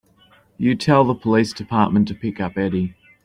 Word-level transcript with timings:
You 0.57 0.73
tell 0.73 1.03
the 1.03 1.13
police 1.13 1.53
department 1.53 2.07
to 2.07 2.15
pick 2.15 2.41
up 2.41 2.57
Eddie. 2.57 2.95